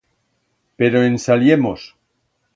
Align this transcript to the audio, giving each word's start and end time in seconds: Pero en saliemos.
Pero 0.77 1.03
en 1.03 1.15
saliemos. 1.25 1.95